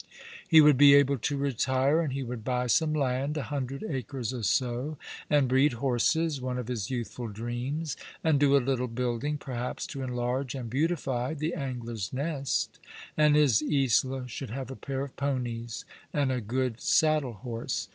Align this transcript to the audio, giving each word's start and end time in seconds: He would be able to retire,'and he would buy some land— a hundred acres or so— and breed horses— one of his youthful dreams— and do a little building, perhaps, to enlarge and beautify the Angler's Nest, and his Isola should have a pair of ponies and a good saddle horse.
He 0.49 0.61
would 0.61 0.79
be 0.79 0.95
able 0.95 1.19
to 1.19 1.37
retire,'and 1.37 2.11
he 2.13 2.23
would 2.23 2.43
buy 2.43 2.65
some 2.65 2.91
land— 2.91 3.37
a 3.37 3.43
hundred 3.43 3.83
acres 3.87 4.33
or 4.33 4.41
so— 4.41 4.97
and 5.29 5.47
breed 5.47 5.73
horses— 5.73 6.41
one 6.41 6.57
of 6.57 6.69
his 6.69 6.89
youthful 6.89 7.27
dreams— 7.27 7.95
and 8.23 8.39
do 8.39 8.57
a 8.57 8.57
little 8.67 8.87
building, 8.87 9.37
perhaps, 9.37 9.85
to 9.85 10.01
enlarge 10.01 10.55
and 10.55 10.71
beautify 10.71 11.35
the 11.35 11.53
Angler's 11.53 12.11
Nest, 12.11 12.79
and 13.15 13.35
his 13.35 13.61
Isola 13.61 14.27
should 14.27 14.49
have 14.49 14.71
a 14.71 14.75
pair 14.75 15.01
of 15.03 15.15
ponies 15.15 15.85
and 16.11 16.31
a 16.31 16.41
good 16.41 16.81
saddle 16.81 17.33
horse. 17.33 17.87